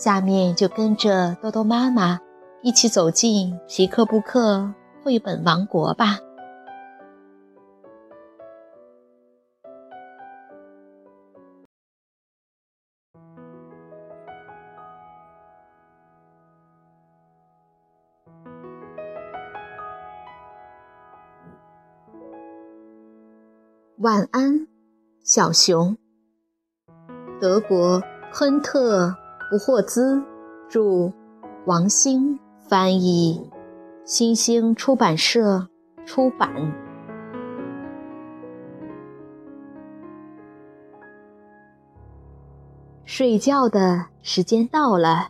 [0.00, 2.20] 下面就跟着多多妈妈
[2.62, 6.20] 一起走进皮克布克绘本王国吧。
[23.96, 24.68] 晚安，
[25.24, 25.96] 小熊。
[27.40, 28.00] 德国
[28.32, 29.12] 昆特。
[29.50, 30.22] 不霍兹
[30.68, 31.10] 著，
[31.64, 33.50] 王兴翻译，
[34.04, 35.66] 新兴出版社
[36.04, 36.50] 出版。
[43.06, 45.28] 睡觉的时间到了，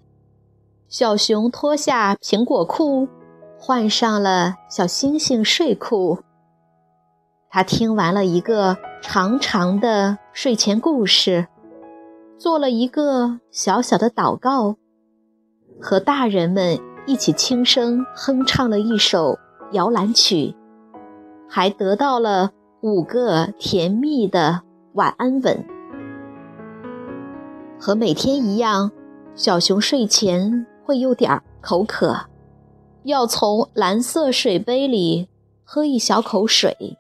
[0.89, 3.07] 小熊脱下苹果裤，
[3.57, 6.19] 换上了小星星睡裤。
[7.49, 11.47] 他听完了一个长长的睡前故事。
[12.39, 14.77] 做了一个小小的祷告，
[15.81, 19.37] 和大人们一起轻声哼唱了一首
[19.73, 20.55] 摇篮曲，
[21.49, 25.67] 还得到了五个甜蜜的晚安吻。
[27.81, 28.93] 和每天一样，
[29.35, 32.17] 小熊睡前会有点口渴，
[33.03, 35.29] 要从蓝色水杯里
[35.65, 36.97] 喝一小口水，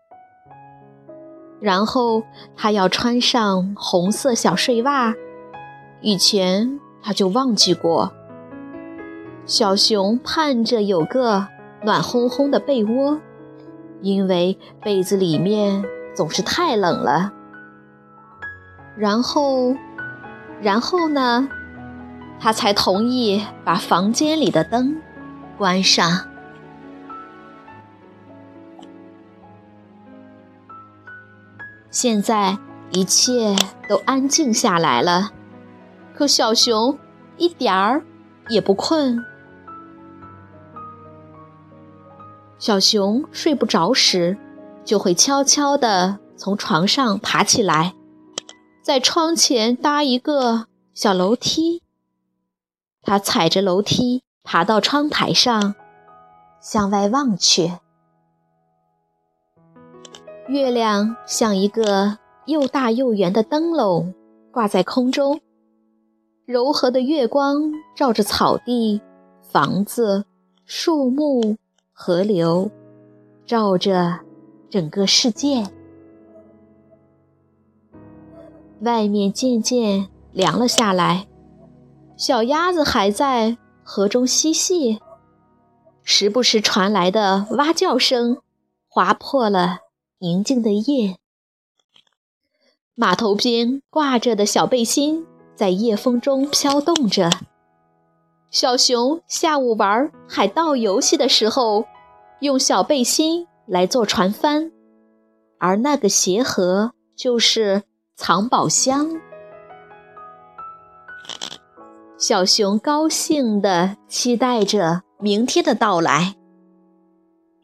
[1.61, 2.25] 然后
[2.56, 5.14] 他要穿上红色小睡袜。
[6.00, 8.12] 以前他就忘记过，
[9.45, 11.48] 小熊盼着有个
[11.83, 13.20] 暖烘烘的被窝，
[14.00, 15.84] 因为被子里面
[16.14, 17.33] 总是太冷了。
[18.96, 19.74] 然后，
[20.61, 21.48] 然后呢，
[22.39, 25.00] 他才同意把房间里的灯
[25.56, 26.27] 关上。
[31.90, 32.56] 现在
[32.90, 33.56] 一切
[33.89, 35.33] 都安静下来了。
[36.18, 36.98] 可小熊
[37.36, 38.02] 一点儿
[38.48, 39.24] 也不困。
[42.58, 44.36] 小熊睡不着时，
[44.84, 47.95] 就会悄悄地从床上爬起来，
[48.83, 51.84] 在窗前搭一个小楼梯。
[53.05, 55.77] 他踩着楼梯爬到窗台上，
[56.61, 57.74] 向外望去。
[60.48, 64.12] 月亮像一个又大又圆的灯笼，
[64.50, 65.40] 挂在空中。
[66.48, 69.03] 柔和的月光照着草地、
[69.42, 70.25] 房子、
[70.64, 71.59] 树木、
[71.92, 72.70] 河流，
[73.45, 74.20] 照着
[74.70, 75.63] 整个世界。
[78.81, 81.29] 外面渐渐凉了下来，
[82.17, 85.01] 小鸭子还在河中嬉戏，
[86.03, 88.39] 时不时传来的蛙叫声
[88.89, 89.80] 划破了
[90.20, 91.19] 宁静的夜。
[92.95, 95.27] 码头边挂着的小背心。
[95.58, 97.29] 在夜风中飘动着。
[98.48, 101.85] 小熊下午玩海盗游戏的时候，
[102.39, 104.70] 用小背心来做船帆，
[105.58, 107.83] 而那个鞋盒就是
[108.14, 109.20] 藏宝箱。
[112.17, 116.36] 小熊高兴地期待着明天的到来。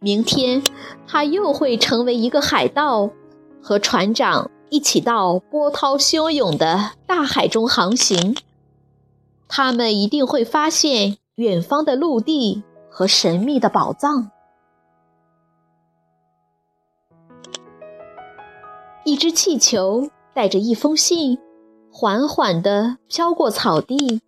[0.01, 0.65] 明天，
[1.07, 3.11] 他又会成为一个海盗，
[3.63, 4.51] 和船长。
[4.75, 8.37] 一起到波涛汹涌的大海中航行，
[9.47, 14.33] 他们一定会发现远方的陆地和神秘的宝藏。
[19.05, 21.39] 一只气球带着一封信，
[21.93, 24.21] 缓缓地飘过草地。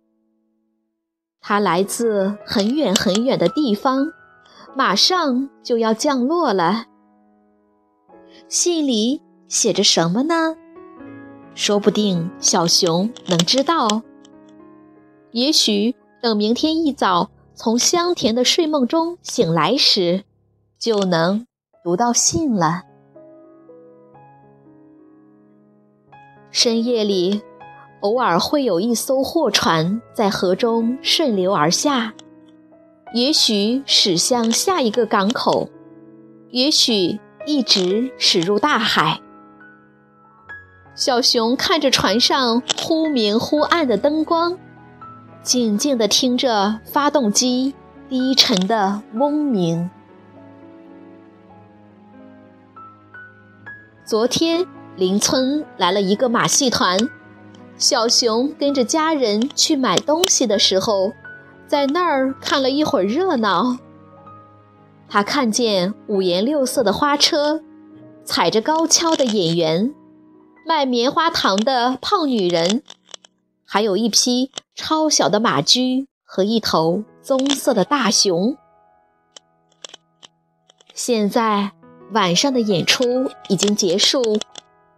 [1.41, 4.13] 它来自很远很远的地方，
[4.73, 6.85] 马上就要降落了。
[8.47, 9.26] 信里。
[9.47, 10.55] 写着什么呢？
[11.55, 14.03] 说不定小熊能知道。
[15.31, 20.23] 也许等明天一早从香甜的睡梦中醒来时，
[20.77, 21.47] 就能
[21.83, 22.83] 读到信了。
[26.51, 27.41] 深夜里，
[28.01, 32.13] 偶尔会有一艘货船在河中顺流而下，
[33.13, 35.69] 也许驶向下一个港口，
[36.51, 39.21] 也许一直驶入大海。
[40.97, 44.57] 小熊看着船上忽明忽暗的灯光，
[45.43, 47.75] 静静地听着发动机
[48.09, 49.91] 低沉的嗡鸣。
[54.03, 54.65] 昨天
[54.95, 56.97] 邻村来了一个马戏团，
[57.77, 61.13] 小熊跟着家人去买东西的时候，
[61.67, 63.77] 在那儿看了一会儿热闹。
[65.07, 67.61] 他看见五颜六色的花车，
[68.25, 69.93] 踩着高跷的演员，
[70.67, 72.83] 卖棉花糖的胖女人，
[73.65, 78.57] 还有一匹超小的马驹和一头棕色的大熊。
[80.93, 81.71] 现在
[82.11, 84.21] 晚上的演出已经结束，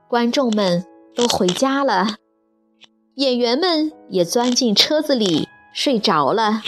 [0.08, 2.16] 观众们都回家了，
[3.14, 6.64] 演员们也钻进车子里睡着了。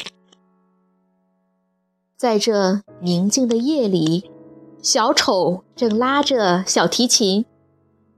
[2.16, 4.30] 在这宁静的夜里，
[4.84, 7.48] 小丑正拉着小提琴，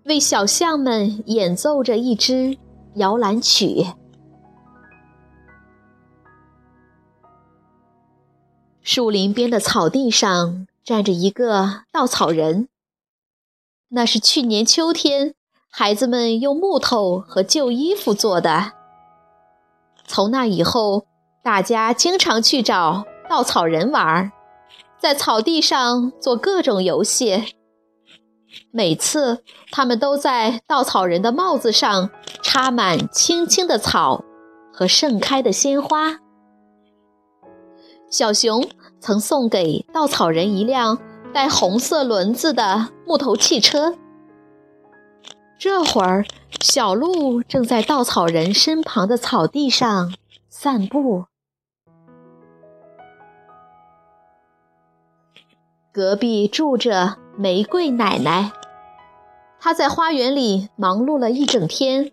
[0.05, 2.57] 为小象们演奏着一支
[2.95, 3.87] 摇篮曲。
[8.81, 12.67] 树林边的草地上站着一个稻草人，
[13.89, 15.35] 那是去年秋天
[15.69, 18.73] 孩子们用木头和旧衣服做的。
[20.05, 21.05] 从那以后，
[21.41, 23.05] 大家经常去找。
[23.29, 24.31] 稻草人玩，
[24.99, 27.55] 在草地上做各种游戏。
[28.71, 32.09] 每次，他们都在稻草人的帽子上
[32.41, 34.23] 插满青青的草
[34.71, 36.19] 和盛开的鲜花。
[38.09, 38.67] 小熊
[38.99, 40.99] 曾送给稻草人一辆
[41.33, 43.95] 带红色轮子的木头汽车。
[45.57, 46.25] 这会儿，
[46.61, 50.13] 小鹿正在稻草人身旁的草地上
[50.49, 51.25] 散步。
[55.91, 58.51] 隔壁住着玫瑰奶奶，
[59.59, 62.11] 她在花园里忙碌了一整天，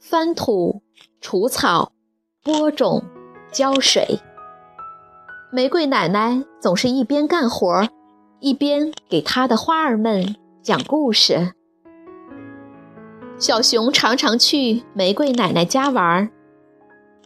[0.00, 0.82] 翻土、
[1.20, 1.92] 除草、
[2.42, 3.04] 播种、
[3.52, 4.18] 浇水。
[5.52, 7.88] 玫瑰奶奶总是一边干活，
[8.40, 11.52] 一边给她的花儿们讲故事。
[13.38, 16.28] 小熊常常去玫瑰奶奶家玩，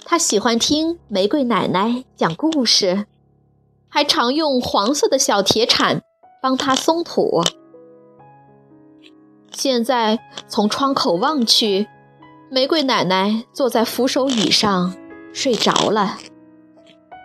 [0.04, 3.06] 他喜欢听玫瑰奶奶讲故事。
[3.88, 6.02] 还常用黄色的小铁铲
[6.44, 7.42] 帮他松土。
[9.50, 11.88] 现在从窗口望去，
[12.50, 14.94] 玫瑰奶奶坐在扶手椅上
[15.32, 16.18] 睡着了。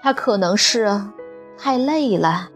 [0.01, 1.01] 她可能是
[1.57, 2.47] 太累了。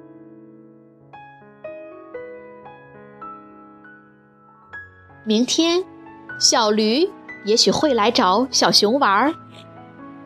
[5.25, 5.83] 明天，
[6.39, 7.09] 小驴
[7.43, 9.33] 也许会来找小熊玩儿，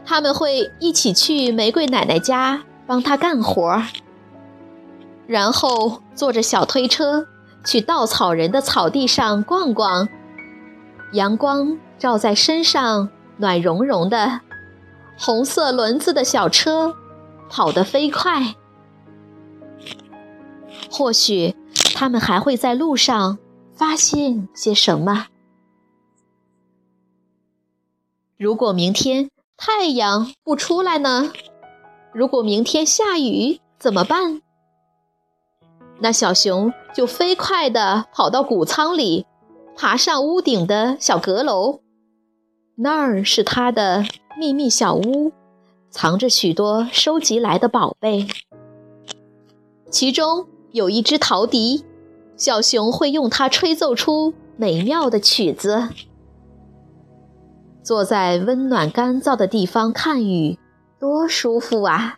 [0.06, 2.62] 他们会一起去玫瑰奶奶家。
[2.86, 3.82] 帮她干活儿，
[5.28, 7.28] 然后坐着小推车
[7.66, 10.08] 去稻草人的草地上逛逛。
[11.14, 14.42] 阳光照在身上，暖融融的。
[15.20, 16.96] 红色轮子的小车
[17.50, 18.56] 跑得飞快。
[20.90, 21.56] 或许
[21.94, 23.38] 他们还会在路上
[23.74, 25.28] 发现些什么。
[28.38, 31.32] 如果明天太阳不出来呢？
[32.14, 34.42] 如果明天下雨怎么办？
[36.00, 39.26] 那小熊就飞快地跑到谷仓里，
[39.76, 41.82] 爬上屋顶的小阁楼。
[42.76, 44.06] 那儿是它的
[44.38, 45.32] 秘密小屋，
[45.90, 48.28] 藏着许多收集来的宝贝。
[49.90, 51.86] 其中有一只陶笛，
[52.36, 55.90] 小熊会用它吹奏出美妙的曲子。
[57.82, 60.60] 坐在温暖干燥的地方看雨。
[61.00, 62.18] 多舒服啊！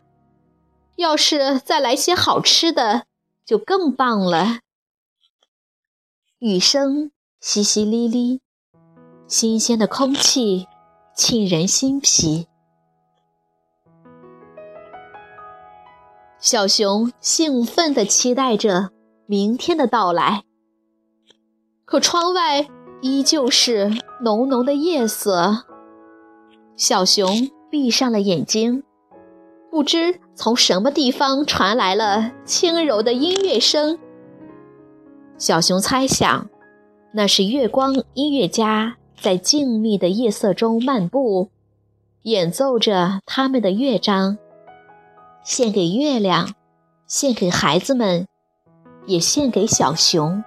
[0.96, 3.04] 要是再来些好吃的，
[3.50, 4.60] 就更棒了。
[6.38, 7.10] 雨声
[7.42, 8.42] 淅淅沥沥，
[9.28, 10.68] 新鲜的空气
[11.16, 12.48] 沁人心脾。
[16.40, 18.92] 小熊兴奋地期待着
[19.26, 20.44] 明天的到来，
[21.86, 22.70] 可窗外
[23.02, 23.90] 依旧是
[24.22, 25.66] 浓浓的夜色。
[26.76, 27.50] 小熊。
[27.72, 28.84] 闭上了眼睛，
[29.72, 34.00] 不知从什么地方传来了轻柔的音乐声。
[35.38, 36.50] 小熊猜想，
[37.14, 41.50] 那是月光音乐家在静谧的夜色中漫步，
[42.24, 44.38] 演奏着他们的乐章，
[45.44, 46.54] 献给月亮，
[47.08, 48.28] 献给孩子们，
[49.06, 50.44] 也献给小熊。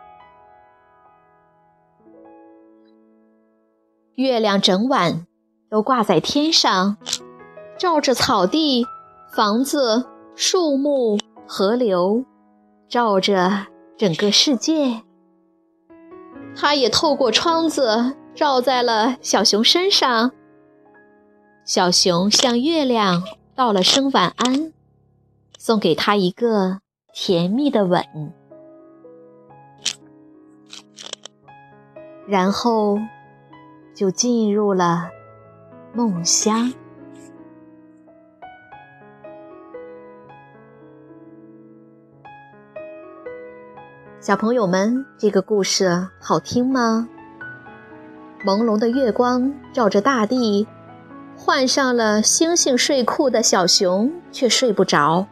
[4.16, 5.26] 月亮整晚。
[5.70, 6.98] 都挂在天上，
[7.78, 8.86] 照着草地、
[9.34, 10.04] 房子、
[10.36, 11.16] 树木、
[11.48, 12.22] 河流，
[12.86, 15.00] 照着整个世界。
[16.54, 20.32] 它也透过窗子照在了小熊身上。
[21.64, 23.22] 小熊向月亮
[23.54, 24.74] 道了声晚安，
[25.56, 26.80] 送给他一个
[27.14, 28.04] 甜蜜的吻，
[32.26, 32.98] 然后
[33.94, 35.08] 就进入了
[35.94, 36.70] 梦乡。
[44.22, 47.08] 小朋友们，这个故事好听吗？
[48.46, 50.64] 朦胧的月光照着大地。
[51.36, 55.26] 换上了星星睡裤的小熊却睡不着，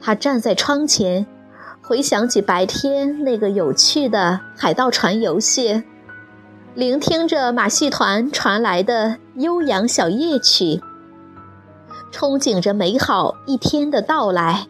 [0.00, 1.24] 他站在窗前，
[1.80, 5.84] 回想起白天那个有趣的海盗船游戏，
[6.74, 10.80] 聆听着马戏团传来的悠扬小夜曲，
[12.12, 14.66] 憧憬着美好一天的到来。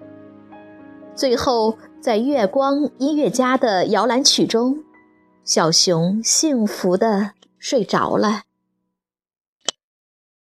[1.14, 4.84] 最后，在月光音乐家的摇篮曲中，
[5.42, 8.42] 小熊幸福地睡着了。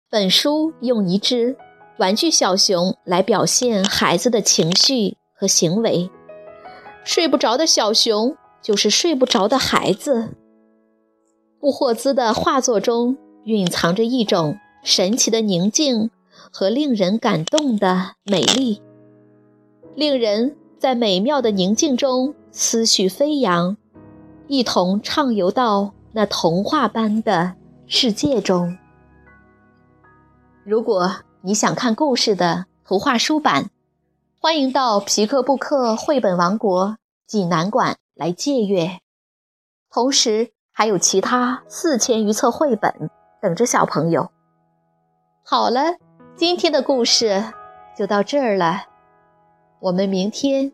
[0.10, 1.56] 本书用一只
[2.00, 6.10] 玩具小熊来表现孩子的情绪和行为。
[7.04, 10.30] 睡不着的小熊就是睡不着的孩子。
[11.60, 16.10] 布霍兹的画作中蕴藏着一种神奇的宁静
[16.52, 18.82] 和令人感动的美丽，
[19.94, 23.78] 令人在美妙的宁静中思绪飞扬，
[24.48, 27.54] 一同畅游到那童话般的
[27.86, 28.80] 世界中。
[30.66, 33.70] 如果你想看故事的图画书版，
[34.40, 36.98] 欢迎到皮克布克绘本王国
[37.28, 39.02] 济南馆来借阅。
[39.92, 44.32] 同时，还有其他四千余册绘本等着小朋友。
[45.46, 45.98] 好了，
[46.36, 47.54] 今天的故事
[47.96, 48.86] 就到这儿了，
[49.82, 50.72] 我们明天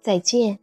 [0.00, 0.61] 再见。